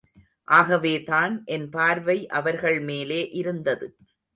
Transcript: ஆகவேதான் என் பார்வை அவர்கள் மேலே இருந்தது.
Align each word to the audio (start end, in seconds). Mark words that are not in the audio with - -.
ஆகவேதான் 0.47 1.43
என் 1.45 1.69
பார்வை 1.69 2.27
அவர்கள் 2.27 2.79
மேலே 2.79 3.29
இருந்தது. 3.33 3.87